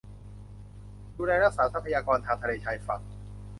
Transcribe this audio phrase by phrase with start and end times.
[1.17, 3.01] ดูแลรักษาทรัพยากรทางทะเล ชายฝั่ง